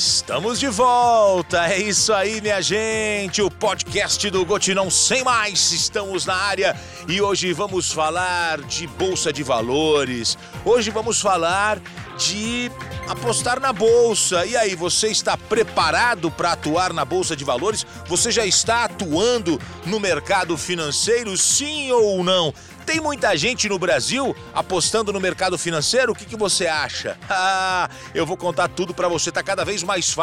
course. 0.00 0.09
Estamos 0.30 0.60
de 0.60 0.68
volta, 0.68 1.66
é 1.66 1.80
isso 1.80 2.12
aí, 2.12 2.40
minha 2.40 2.62
gente. 2.62 3.42
O 3.42 3.50
podcast 3.50 4.30
do 4.30 4.46
Gotinão 4.46 4.88
Sem 4.88 5.24
Mais. 5.24 5.72
Estamos 5.72 6.24
na 6.24 6.36
área 6.36 6.76
e 7.08 7.20
hoje 7.20 7.52
vamos 7.52 7.90
falar 7.90 8.60
de 8.60 8.86
bolsa 8.86 9.32
de 9.32 9.42
valores. 9.42 10.38
Hoje 10.64 10.88
vamos 10.92 11.20
falar 11.20 11.80
de 12.16 12.70
apostar 13.08 13.58
na 13.58 13.72
bolsa. 13.72 14.46
E 14.46 14.56
aí, 14.56 14.76
você 14.76 15.08
está 15.08 15.36
preparado 15.36 16.30
para 16.30 16.52
atuar 16.52 16.92
na 16.92 17.04
bolsa 17.04 17.34
de 17.34 17.42
valores? 17.42 17.84
Você 18.06 18.30
já 18.30 18.46
está 18.46 18.84
atuando 18.84 19.60
no 19.84 19.98
mercado 19.98 20.56
financeiro, 20.56 21.36
sim 21.36 21.90
ou 21.90 22.22
não? 22.22 22.54
Tem 22.86 23.00
muita 23.00 23.36
gente 23.36 23.68
no 23.68 23.78
Brasil 23.78 24.34
apostando 24.52 25.12
no 25.12 25.20
mercado 25.20 25.56
financeiro? 25.56 26.12
O 26.12 26.14
que, 26.14 26.24
que 26.24 26.36
você 26.36 26.66
acha? 26.66 27.18
Ah, 27.42 27.88
eu 28.14 28.26
vou 28.26 28.36
contar 28.36 28.68
tudo 28.68 28.92
para 28.92 29.08
você. 29.08 29.32
Tá 29.32 29.42
cada 29.42 29.64
vez 29.64 29.82
mais 29.82 30.12
fácil 30.12 30.19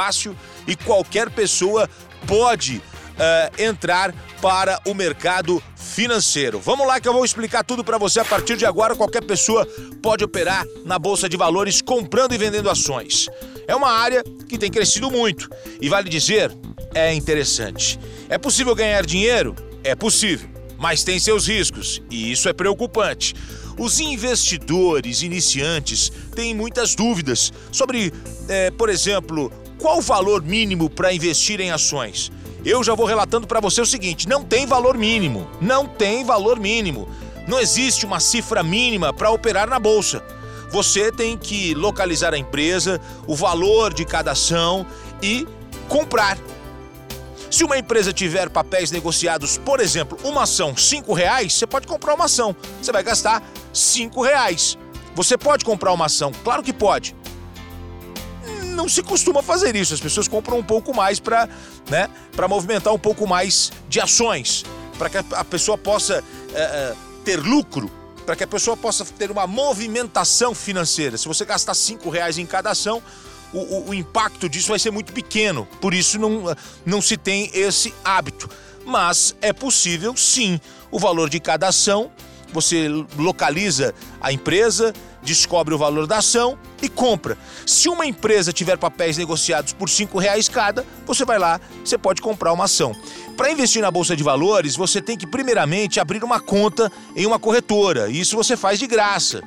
e 0.67 0.75
qualquer 0.75 1.29
pessoa 1.29 1.89
pode 2.25 2.77
uh, 2.77 3.61
entrar 3.61 4.13
para 4.41 4.79
o 4.85 4.93
mercado 4.93 5.61
financeiro. 5.75 6.59
Vamos 6.59 6.85
lá 6.85 6.99
que 6.99 7.07
eu 7.07 7.13
vou 7.13 7.25
explicar 7.25 7.63
tudo 7.63 7.83
para 7.83 7.97
você. 7.97 8.19
A 8.19 8.25
partir 8.25 8.55
de 8.57 8.65
agora, 8.65 8.95
qualquer 8.95 9.23
pessoa 9.23 9.65
pode 10.01 10.23
operar 10.23 10.65
na 10.85 10.99
bolsa 10.99 11.27
de 11.27 11.35
valores 11.35 11.81
comprando 11.81 12.33
e 12.33 12.37
vendendo 12.37 12.69
ações. 12.69 13.27
É 13.67 13.75
uma 13.75 13.91
área 13.91 14.23
que 14.47 14.57
tem 14.57 14.71
crescido 14.71 15.09
muito 15.09 15.49
e 15.81 15.89
vale 15.89 16.09
dizer, 16.09 16.51
é 16.93 17.13
interessante. 17.13 17.99
É 18.29 18.37
possível 18.37 18.75
ganhar 18.75 19.05
dinheiro? 19.05 19.55
É 19.83 19.95
possível 19.95 20.57
mas 20.77 21.03
tem 21.03 21.19
seus 21.19 21.47
riscos, 21.47 22.01
e 22.09 22.31
isso 22.31 22.47
é 22.47 22.53
preocupante. 22.53 23.33
Os 23.77 23.99
investidores 23.99 25.21
iniciantes 25.21 26.11
têm 26.35 26.53
muitas 26.53 26.95
dúvidas 26.95 27.51
sobre, 27.71 28.13
é, 28.47 28.71
por 28.71 28.89
exemplo, 28.89 29.51
qual 29.79 29.99
o 29.99 30.01
valor 30.01 30.41
mínimo 30.41 30.89
para 30.89 31.13
investir 31.13 31.59
em 31.59 31.71
ações. 31.71 32.31
Eu 32.65 32.83
já 32.83 32.93
vou 32.95 33.05
relatando 33.05 33.47
para 33.47 33.59
você 33.59 33.79
o 33.81 33.85
seguinte: 33.85 34.27
não 34.27 34.43
tem 34.43 34.65
valor 34.65 34.97
mínimo. 34.97 35.47
Não 35.61 35.87
tem 35.87 36.25
valor 36.25 36.59
mínimo. 36.59 37.07
Não 37.47 37.59
existe 37.59 38.05
uma 38.05 38.19
cifra 38.19 38.61
mínima 38.61 39.13
para 39.13 39.31
operar 39.31 39.69
na 39.69 39.79
bolsa. 39.79 40.21
Você 40.69 41.11
tem 41.11 41.37
que 41.37 41.73
localizar 41.73 42.33
a 42.33 42.37
empresa, 42.37 42.99
o 43.25 43.35
valor 43.35 43.93
de 43.93 44.03
cada 44.03 44.31
ação 44.31 44.85
e 45.21 45.47
comprar. 45.87 46.37
Se 47.49 47.63
uma 47.63 47.77
empresa 47.77 48.11
tiver 48.11 48.49
papéis 48.49 48.91
negociados, 48.91 49.57
por 49.57 49.79
exemplo, 49.79 50.17
uma 50.25 50.43
ação 50.43 50.75
cinco 50.75 51.13
reais, 51.13 51.53
você 51.53 51.65
pode 51.65 51.87
comprar 51.87 52.15
uma 52.15 52.25
ação. 52.25 52.53
Você 52.81 52.91
vai 52.91 53.01
gastar 53.01 53.41
cinco 53.73 54.21
reais. 54.21 54.77
Você 55.15 55.37
pode 55.37 55.63
comprar 55.63 55.93
uma 55.93 56.07
ação? 56.07 56.33
Claro 56.43 56.61
que 56.61 56.73
pode. 56.73 57.15
Não 58.77 58.87
se 58.87 59.01
costuma 59.01 59.41
fazer 59.41 59.75
isso. 59.75 59.95
As 59.95 59.99
pessoas 59.99 60.27
compram 60.27 60.59
um 60.59 60.63
pouco 60.63 60.95
mais 60.95 61.19
para, 61.19 61.49
né, 61.89 62.07
movimentar 62.47 62.93
um 62.93 62.99
pouco 62.99 63.25
mais 63.25 63.71
de 63.89 63.99
ações, 63.99 64.63
para 64.99 65.09
que 65.09 65.17
a 65.17 65.43
pessoa 65.43 65.79
possa 65.79 66.23
é, 66.53 66.93
ter 67.25 67.37
lucro, 67.37 67.91
para 68.23 68.35
que 68.35 68.43
a 68.43 68.47
pessoa 68.47 68.77
possa 68.77 69.03
ter 69.03 69.31
uma 69.31 69.47
movimentação 69.47 70.53
financeira. 70.53 71.17
Se 71.17 71.27
você 71.27 71.43
gastar 71.43 71.73
cinco 71.73 72.11
reais 72.11 72.37
em 72.37 72.45
cada 72.45 72.69
ação, 72.69 73.01
o, 73.51 73.57
o, 73.57 73.89
o 73.89 73.93
impacto 73.95 74.47
disso 74.47 74.67
vai 74.67 74.77
ser 74.77 74.91
muito 74.91 75.11
pequeno, 75.11 75.67
por 75.81 75.91
isso 75.91 76.19
não, 76.19 76.55
não 76.85 77.01
se 77.01 77.17
tem 77.17 77.49
esse 77.55 77.91
hábito. 78.05 78.47
Mas 78.85 79.35
é 79.41 79.51
possível 79.51 80.15
sim 80.15 80.61
o 80.91 80.99
valor 80.99 81.31
de 81.31 81.39
cada 81.39 81.69
ação, 81.69 82.11
você 82.53 82.87
localiza 83.17 83.93
a 84.21 84.31
empresa, 84.31 84.93
descobre 85.27 85.73
o 85.73 85.77
valor 85.77 86.07
da 86.07 86.17
ação 86.17 86.57
e 86.81 86.87
compra. 86.87 87.37
Se 87.65 87.89
uma 87.89 88.05
empresa 88.05 88.53
tiver 88.53 88.77
papéis 88.77 89.17
negociados 89.17 89.73
por 89.73 89.89
cinco 89.89 90.17
reais 90.17 90.47
cada, 90.47 90.85
você 91.05 91.25
vai 91.25 91.37
lá, 91.37 91.59
você 91.83 91.97
pode 91.97 92.21
comprar 92.21 92.53
uma 92.53 92.63
ação. 92.63 92.95
Para 93.35 93.51
investir 93.51 93.81
na 93.81 93.91
bolsa 93.91 94.15
de 94.15 94.23
valores, 94.23 94.75
você 94.75 95.01
tem 95.01 95.17
que 95.17 95.27
primeiramente 95.27 95.99
abrir 95.99 96.23
uma 96.23 96.39
conta 96.39 96.91
em 97.15 97.25
uma 97.25 97.37
corretora. 97.37 98.09
Isso 98.09 98.37
você 98.37 98.55
faz 98.55 98.79
de 98.79 98.87
graça. 98.87 99.41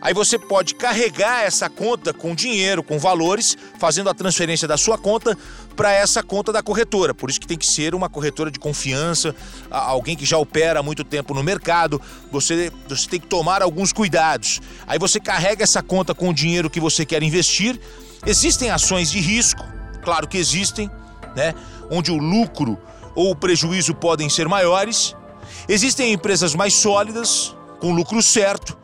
Aí 0.00 0.14
você 0.14 0.38
pode 0.38 0.74
carregar 0.76 1.42
essa 1.44 1.68
conta 1.68 2.12
com 2.14 2.34
dinheiro, 2.34 2.82
com 2.82 2.98
valores, 2.98 3.56
fazendo 3.78 4.08
a 4.08 4.14
transferência 4.14 4.66
da 4.66 4.76
sua 4.76 4.96
conta 4.96 5.36
para 5.78 5.92
essa 5.92 6.24
conta 6.24 6.52
da 6.52 6.60
corretora. 6.60 7.14
Por 7.14 7.30
isso 7.30 7.40
que 7.40 7.46
tem 7.46 7.56
que 7.56 7.64
ser 7.64 7.94
uma 7.94 8.08
corretora 8.08 8.50
de 8.50 8.58
confiança, 8.58 9.32
alguém 9.70 10.16
que 10.16 10.26
já 10.26 10.36
opera 10.36 10.80
há 10.80 10.82
muito 10.82 11.04
tempo 11.04 11.32
no 11.32 11.40
mercado. 11.40 12.02
Você, 12.32 12.72
você 12.88 13.08
tem 13.08 13.20
que 13.20 13.28
tomar 13.28 13.62
alguns 13.62 13.92
cuidados. 13.92 14.60
Aí 14.88 14.98
você 14.98 15.20
carrega 15.20 15.62
essa 15.62 15.80
conta 15.80 16.16
com 16.16 16.30
o 16.30 16.34
dinheiro 16.34 16.68
que 16.68 16.80
você 16.80 17.06
quer 17.06 17.22
investir. 17.22 17.80
Existem 18.26 18.70
ações 18.70 19.08
de 19.08 19.20
risco, 19.20 19.62
claro 20.02 20.26
que 20.26 20.36
existem, 20.36 20.90
né? 21.36 21.54
Onde 21.88 22.10
o 22.10 22.16
lucro 22.16 22.76
ou 23.14 23.30
o 23.30 23.36
prejuízo 23.36 23.94
podem 23.94 24.28
ser 24.28 24.48
maiores. 24.48 25.14
Existem 25.68 26.12
empresas 26.12 26.56
mais 26.56 26.74
sólidas, 26.74 27.54
com 27.78 27.92
lucro 27.92 28.20
certo 28.20 28.77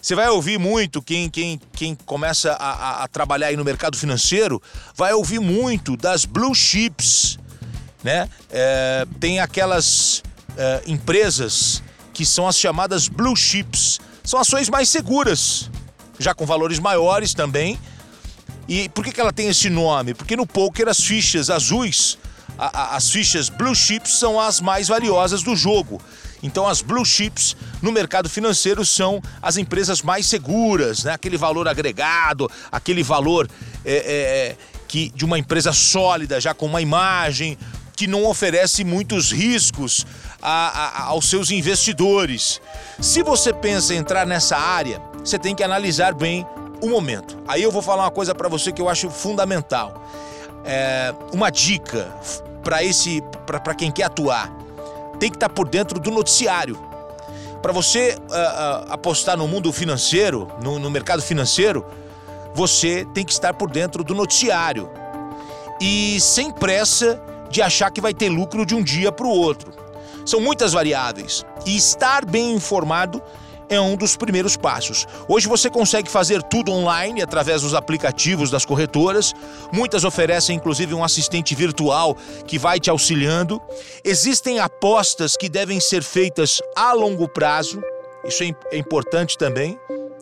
você 0.00 0.14
vai 0.14 0.28
ouvir 0.28 0.58
muito, 0.58 1.02
quem, 1.02 1.28
quem, 1.28 1.60
quem 1.72 1.94
começa 1.94 2.52
a, 2.52 2.70
a, 2.70 3.04
a, 3.04 3.08
trabalhar 3.08 3.48
aí 3.48 3.56
no 3.56 3.64
mercado 3.64 3.96
financeiro, 3.98 4.60
vai 4.96 5.12
ouvir 5.12 5.40
muito 5.40 5.96
das 5.96 6.24
blue 6.24 6.54
chips, 6.54 7.38
né? 8.02 8.28
É, 8.50 9.06
tem 9.18 9.40
aquelas 9.40 10.22
é, 10.56 10.82
empresas 10.86 11.82
que 12.14 12.24
são 12.24 12.48
as 12.48 12.58
chamadas 12.58 13.08
blue 13.08 13.36
chips. 13.36 14.00
São 14.24 14.40
ações 14.40 14.68
mais 14.68 14.88
seguras, 14.88 15.70
já 16.18 16.34
com 16.34 16.46
valores 16.46 16.78
maiores 16.78 17.34
também. 17.34 17.78
E 18.68 18.88
por 18.90 19.04
que, 19.04 19.12
que 19.12 19.20
ela 19.20 19.32
tem 19.32 19.48
esse 19.48 19.68
nome? 19.68 20.14
Porque 20.14 20.36
no 20.36 20.46
poker 20.46 20.88
as 20.88 21.00
fichas 21.00 21.50
azuis, 21.50 22.16
a, 22.58 22.96
as 22.96 23.10
fichas 23.10 23.48
blue 23.48 23.74
chips 23.74 24.16
são 24.16 24.40
as 24.40 24.60
mais 24.60 24.88
valiosas 24.88 25.42
do 25.42 25.54
jogo. 25.54 26.00
Então, 26.42 26.66
as 26.66 26.80
blue 26.80 27.04
chips 27.04 27.56
no 27.82 27.92
mercado 27.92 28.28
financeiro 28.28 28.84
são 28.84 29.22
as 29.42 29.56
empresas 29.56 30.02
mais 30.02 30.26
seguras, 30.26 31.04
né? 31.04 31.12
aquele 31.12 31.36
valor 31.36 31.68
agregado, 31.68 32.50
aquele 32.70 33.02
valor 33.02 33.48
é, 33.84 33.92
é, 33.94 34.56
que 34.88 35.10
de 35.10 35.24
uma 35.24 35.38
empresa 35.38 35.72
sólida, 35.72 36.40
já 36.40 36.54
com 36.54 36.66
uma 36.66 36.80
imagem, 36.80 37.58
que 37.94 38.06
não 38.06 38.24
oferece 38.24 38.82
muitos 38.82 39.30
riscos 39.30 40.06
a, 40.40 41.02
a, 41.02 41.02
aos 41.08 41.28
seus 41.28 41.50
investidores. 41.50 42.60
Se 42.98 43.22
você 43.22 43.52
pensa 43.52 43.92
em 43.92 43.98
entrar 43.98 44.26
nessa 44.26 44.56
área, 44.56 45.02
você 45.22 45.38
tem 45.38 45.54
que 45.54 45.62
analisar 45.62 46.14
bem 46.14 46.46
o 46.80 46.88
momento. 46.88 47.38
Aí 47.46 47.62
eu 47.62 47.70
vou 47.70 47.82
falar 47.82 48.04
uma 48.04 48.10
coisa 48.10 48.34
para 48.34 48.48
você 48.48 48.72
que 48.72 48.80
eu 48.80 48.88
acho 48.88 49.10
fundamental. 49.10 50.02
É, 50.64 51.14
uma 51.32 51.50
dica 51.50 52.10
para 52.62 52.82
esse 52.82 53.22
para 53.46 53.74
quem 53.74 53.90
quer 53.90 54.04
atuar 54.04 54.59
tem 55.20 55.30
que 55.30 55.36
estar 55.36 55.50
por 55.50 55.68
dentro 55.68 56.00
do 56.00 56.10
noticiário. 56.10 56.76
Para 57.62 57.72
você 57.72 58.16
uh, 58.18 58.24
uh, 58.24 58.92
apostar 58.92 59.36
no 59.36 59.46
mundo 59.46 59.70
financeiro, 59.70 60.48
no, 60.62 60.78
no 60.78 60.90
mercado 60.90 61.20
financeiro, 61.20 61.84
você 62.54 63.06
tem 63.12 63.24
que 63.24 63.32
estar 63.32 63.52
por 63.52 63.70
dentro 63.70 64.02
do 64.02 64.14
noticiário. 64.14 64.90
E 65.78 66.18
sem 66.20 66.50
pressa 66.50 67.22
de 67.50 67.60
achar 67.60 67.90
que 67.90 68.00
vai 68.00 68.14
ter 68.14 68.30
lucro 68.30 68.64
de 68.64 68.74
um 68.74 68.82
dia 68.82 69.12
para 69.12 69.26
o 69.26 69.30
outro. 69.30 69.72
São 70.24 70.40
muitas 70.40 70.72
variáveis. 70.72 71.44
E 71.66 71.76
estar 71.76 72.24
bem 72.24 72.54
informado 72.54 73.22
é 73.70 73.80
um 73.80 73.96
dos 73.96 74.16
primeiros 74.16 74.56
passos. 74.56 75.06
Hoje 75.28 75.46
você 75.46 75.70
consegue 75.70 76.10
fazer 76.10 76.42
tudo 76.42 76.72
online 76.72 77.22
através 77.22 77.62
dos 77.62 77.72
aplicativos 77.72 78.50
das 78.50 78.64
corretoras. 78.64 79.32
Muitas 79.72 80.02
oferecem 80.02 80.56
inclusive 80.56 80.92
um 80.92 81.04
assistente 81.04 81.54
virtual 81.54 82.16
que 82.46 82.58
vai 82.58 82.80
te 82.80 82.90
auxiliando. 82.90 83.62
Existem 84.04 84.58
apostas 84.58 85.36
que 85.36 85.48
devem 85.48 85.78
ser 85.78 86.02
feitas 86.02 86.60
a 86.76 86.92
longo 86.92 87.28
prazo. 87.28 87.80
Isso 88.24 88.42
é, 88.42 88.52
é 88.72 88.76
importante 88.76 89.38
também. 89.38 89.78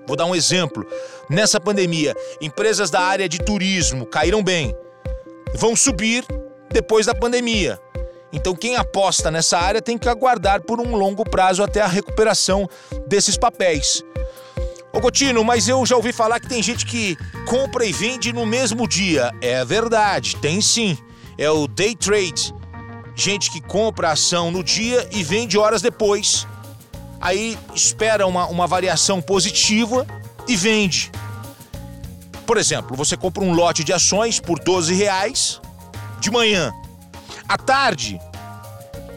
Vou 0.07 0.17
dar 0.17 0.27
um 0.27 0.35
exemplo. 0.35 0.87
Nessa 1.29 1.59
pandemia, 1.59 2.15
empresas 2.41 2.91
da 2.91 3.01
área 3.01 3.29
de 3.29 3.39
turismo 3.39 4.07
caíram 4.07 4.43
bem. 4.43 4.77
Vão 5.55 5.75
subir 5.75 6.25
depois 6.71 7.07
da 7.07 7.15
pandemia. 7.15 7.81
Então, 8.33 8.55
quem 8.55 8.77
aposta 8.77 9.31
nessa 9.31 9.59
área 9.59 9.81
tem 9.81 9.97
que 9.97 10.09
aguardar 10.09 10.63
por 10.63 10.81
um 10.81 10.95
longo 10.97 11.25
prazo 11.25 11.63
até 11.63 11.81
a 11.81 11.87
recuperação 11.87 12.69
desses 13.07 13.37
papéis. 13.37 14.03
Ô 14.93 15.01
Gotino, 15.01 15.45
mas 15.45 15.69
eu 15.69 15.85
já 15.87 15.97
ouvi 15.97 16.13
falar 16.13 16.41
que 16.41 16.49
tem 16.49 16.63
gente 16.63 16.85
que 16.85 17.17
compra 17.47 17.85
e 17.85 17.93
vende 17.93 18.33
no 18.33 18.45
mesmo 18.45 18.89
dia. 18.89 19.31
É 19.41 19.65
verdade, 19.65 20.37
tem 20.37 20.61
sim. 20.61 20.97
É 21.37 21.51
o 21.51 21.67
day 21.69 21.95
trade. 21.95 22.55
Gente 23.15 23.51
que 23.51 23.61
compra 23.61 24.09
a 24.09 24.13
ação 24.13 24.51
no 24.51 24.63
dia 24.63 25.09
e 25.13 25.23
vende 25.23 25.59
horas 25.59 25.83
depois. 25.83 26.47
Aí 27.21 27.59
espera 27.75 28.27
uma, 28.27 28.47
uma 28.47 28.67
variação 28.67 29.21
positiva 29.21 30.07
e 30.47 30.57
vende. 30.57 31.11
Por 32.47 32.57
exemplo, 32.57 32.97
você 32.97 33.17
compra 33.17 33.43
um 33.45 33.53
lote 33.53 33.85
de 33.85 33.93
ações 33.93 34.41
por 34.41 34.59
12 34.59 34.95
reais 34.95 35.61
de 36.21 36.31
manhã. 36.31 36.73
À 37.49 37.57
tarde, 37.57 38.21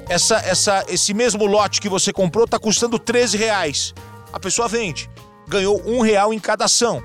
essa, 0.07 0.37
essa, 0.37 0.85
esse 0.87 1.13
mesmo 1.13 1.45
lote 1.45 1.81
que 1.81 1.89
você 1.89 2.13
comprou 2.13 2.45
está 2.45 2.57
custando 2.57 2.97
13 2.97 3.37
reais. 3.37 3.93
A 4.31 4.39
pessoa 4.39 4.67
vende. 4.67 5.09
Ganhou 5.47 5.81
um 5.85 6.01
real 6.01 6.33
em 6.33 6.39
cada 6.39 6.65
ação. 6.65 7.03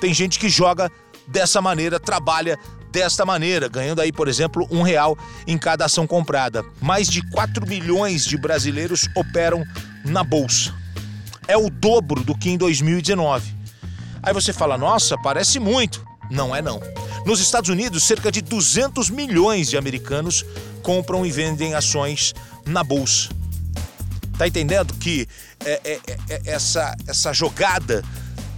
Tem 0.00 0.12
gente 0.12 0.38
que 0.38 0.48
joga 0.48 0.90
dessa 1.26 1.60
maneira, 1.62 1.98
trabalha 1.98 2.58
desta 2.90 3.24
maneira, 3.24 3.68
ganhando 3.68 4.00
aí, 4.00 4.12
por 4.12 4.28
exemplo, 4.28 4.66
um 4.70 4.82
real 4.82 5.16
em 5.46 5.58
cada 5.58 5.84
ação 5.84 6.06
comprada. 6.06 6.64
Mais 6.80 7.08
de 7.08 7.22
4 7.30 7.66
milhões 7.66 8.24
de 8.24 8.36
brasileiros 8.36 9.08
operam 9.14 9.64
na 10.04 10.22
bolsa. 10.22 10.74
É 11.46 11.56
o 11.56 11.70
dobro 11.70 12.22
do 12.22 12.36
que 12.36 12.50
em 12.50 12.58
2019. 12.58 13.54
Aí 14.22 14.32
você 14.32 14.52
fala, 14.52 14.76
nossa, 14.76 15.16
parece 15.18 15.58
muito. 15.58 16.04
Não 16.30 16.54
é 16.54 16.60
não. 16.60 16.80
Nos 17.28 17.40
Estados 17.40 17.68
Unidos, 17.68 18.04
cerca 18.04 18.32
de 18.32 18.40
200 18.40 19.10
milhões 19.10 19.68
de 19.68 19.76
americanos 19.76 20.46
compram 20.82 21.26
e 21.26 21.30
vendem 21.30 21.74
ações 21.74 22.32
na 22.64 22.82
bolsa. 22.82 23.28
Tá 24.38 24.48
entendendo 24.48 24.94
que 24.94 25.28
é, 25.62 25.78
é, 25.84 26.00
é, 26.06 26.18
é 26.30 26.40
essa, 26.46 26.96
essa 27.06 27.34
jogada 27.34 28.02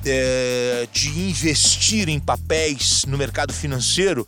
é, 0.06 0.86
de 0.92 1.08
investir 1.08 2.08
em 2.08 2.20
papéis 2.20 3.04
no 3.08 3.18
mercado 3.18 3.52
financeiro, 3.52 4.24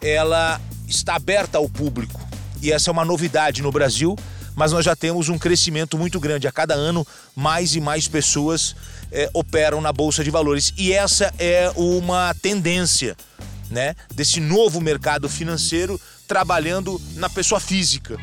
ela 0.00 0.58
está 0.88 1.16
aberta 1.16 1.58
ao 1.58 1.68
público. 1.68 2.26
E 2.62 2.72
essa 2.72 2.88
é 2.88 2.90
uma 2.90 3.04
novidade 3.04 3.60
no 3.60 3.70
Brasil, 3.70 4.16
mas 4.56 4.72
nós 4.72 4.86
já 4.86 4.96
temos 4.96 5.28
um 5.28 5.36
crescimento 5.36 5.98
muito 5.98 6.18
grande. 6.18 6.48
A 6.48 6.52
cada 6.52 6.72
ano, 6.72 7.06
mais 7.36 7.74
e 7.74 7.82
mais 7.82 8.08
pessoas 8.08 8.74
é, 9.12 9.28
operam 9.34 9.82
na 9.82 9.92
Bolsa 9.92 10.24
de 10.24 10.30
Valores. 10.30 10.72
E 10.78 10.90
essa 10.90 11.34
é 11.38 11.70
uma 11.76 12.34
tendência 12.40 13.14
né, 13.70 13.94
desse 14.14 14.40
novo 14.40 14.80
mercado 14.80 15.28
financeiro 15.28 16.00
trabalhando 16.26 17.00
na 17.14 17.28
pessoa 17.28 17.60
física. 17.60 18.16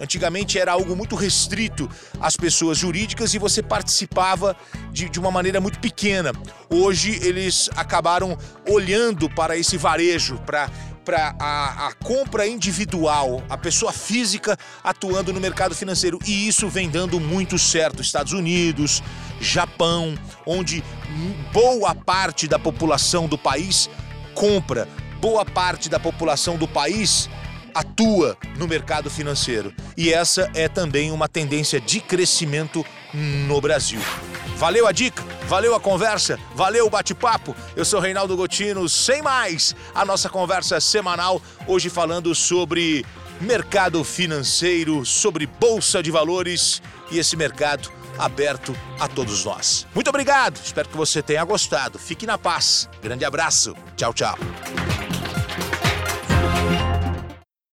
Antigamente 0.00 0.58
era 0.58 0.72
algo 0.72 0.96
muito 0.96 1.14
restrito 1.14 1.88
às 2.20 2.36
pessoas 2.36 2.76
jurídicas 2.76 3.34
e 3.34 3.38
você 3.38 3.62
participava 3.62 4.56
de, 4.90 5.08
de 5.08 5.20
uma 5.20 5.30
maneira 5.30 5.60
muito 5.60 5.78
pequena. 5.78 6.32
Hoje 6.68 7.20
eles 7.22 7.70
acabaram 7.76 8.36
olhando 8.68 9.30
para 9.30 9.56
esse 9.56 9.76
varejo, 9.76 10.38
para 10.38 10.68
para 11.04 11.34
a, 11.38 11.88
a, 11.88 11.92
compra 11.94 12.46
individual, 12.46 13.42
a 13.50 13.58
pessoa 13.58 13.92
física 13.92 14.56
atuando 14.84 15.32
no 15.32 15.40
mercado 15.40 15.74
financeiro. 15.74 16.16
E 16.24 16.46
isso 16.46 16.68
vem 16.68 16.88
dando 16.88 17.18
muito 17.18 17.58
certo. 17.58 18.00
Estados 18.00 18.32
Unidos, 18.32 19.02
Japão, 19.40 20.16
onde 20.46 20.82
boa 21.52 21.92
parte 21.92 22.46
da 22.46 22.58
população 22.58 23.26
do 23.26 23.36
país 23.36 23.90
compra, 24.34 24.88
boa 25.20 25.44
parte 25.44 25.88
da 25.88 26.00
população 26.00 26.56
do 26.56 26.66
país 26.66 27.28
atua 27.74 28.36
no 28.56 28.68
mercado 28.68 29.10
financeiro. 29.10 29.72
E 29.96 30.12
essa 30.12 30.50
é 30.54 30.68
também 30.68 31.10
uma 31.10 31.28
tendência 31.28 31.80
de 31.80 32.00
crescimento 32.00 32.84
no 33.14 33.60
Brasil. 33.60 34.00
Valeu 34.56 34.86
a 34.86 34.92
dica, 34.92 35.22
valeu 35.48 35.74
a 35.74 35.80
conversa, 35.80 36.38
valeu 36.54 36.86
o 36.86 36.90
bate-papo. 36.90 37.54
Eu 37.74 37.84
sou 37.84 38.00
Reinaldo 38.00 38.36
Gotino, 38.36 38.88
sem 38.88 39.22
mais, 39.22 39.74
a 39.94 40.04
nossa 40.04 40.28
conversa 40.28 40.80
semanal, 40.80 41.40
hoje 41.66 41.88
falando 41.88 42.34
sobre 42.34 43.04
mercado 43.40 44.04
financeiro, 44.04 45.04
sobre 45.04 45.46
bolsa 45.46 46.02
de 46.02 46.10
valores 46.10 46.80
e 47.10 47.18
esse 47.18 47.36
mercado 47.36 47.90
aberto 48.18 48.76
a 48.98 49.08
todos 49.08 49.44
nós. 49.44 49.86
Muito 49.94 50.08
obrigado, 50.08 50.60
espero 50.62 50.88
que 50.88 50.96
você 50.96 51.22
tenha 51.22 51.44
gostado. 51.44 51.98
Fique 51.98 52.26
na 52.26 52.38
paz. 52.38 52.88
Grande 53.02 53.24
abraço. 53.24 53.74
Tchau, 53.96 54.12
tchau. 54.12 54.36